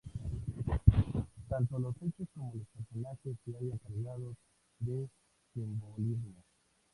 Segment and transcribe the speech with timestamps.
[1.47, 4.35] Tanto los hechos como los personajes se hallan cargados
[4.79, 5.07] de
[5.53, 6.41] simbolismo.